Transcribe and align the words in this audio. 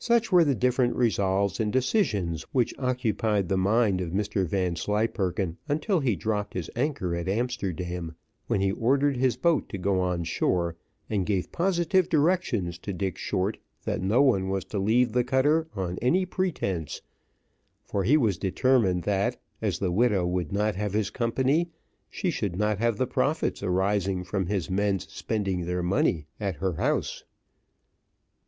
Such 0.00 0.32
were 0.32 0.42
the 0.42 0.56
different 0.56 0.96
resolves 0.96 1.60
and 1.60 1.72
decisions 1.72 2.42
which 2.50 2.74
occupied 2.76 3.48
the 3.48 3.56
mind 3.56 4.00
of 4.00 4.10
Mr 4.10 4.44
Vanslyperken 4.44 5.58
until 5.68 6.00
he 6.00 6.16
dropped 6.16 6.54
his 6.54 6.68
anchor 6.74 7.14
at 7.14 7.28
Amsterdam, 7.28 8.16
when 8.48 8.60
he 8.60 8.72
ordered 8.72 9.16
his 9.16 9.36
boat 9.36 9.68
to 9.68 9.78
go 9.78 10.00
on 10.00 10.24
shore, 10.24 10.74
and 11.08 11.24
gave 11.24 11.52
positive 11.52 12.08
directions 12.08 12.78
to 12.80 12.92
Dick 12.92 13.16
Short 13.16 13.58
that 13.84 14.02
no 14.02 14.20
one 14.22 14.48
was 14.48 14.64
to 14.64 14.78
leave 14.80 15.12
the 15.12 15.22
cutter 15.22 15.68
on 15.76 15.98
any 16.02 16.26
pretence, 16.26 17.00
for 17.84 18.02
he 18.02 18.16
was 18.16 18.38
determined 18.38 19.04
that 19.04 19.40
as 19.62 19.78
the 19.78 19.92
widow 19.92 20.26
would 20.26 20.50
not 20.50 20.74
have 20.74 20.94
his 20.94 21.10
company, 21.10 21.70
she 22.08 22.28
should 22.32 22.56
not 22.56 22.78
have 22.78 22.96
the 22.96 23.06
profits 23.06 23.62
arising 23.62 24.24
from 24.24 24.46
his 24.46 24.68
men 24.68 24.98
spending 24.98 25.64
their 25.64 25.80
money 25.84 26.26
at 26.40 26.56
her 26.56 26.72
house. 26.72 27.22